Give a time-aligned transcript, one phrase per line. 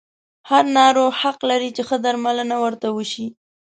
[0.49, 3.27] هر ناروغ حق لري چې ښه درملنه ورته وشي.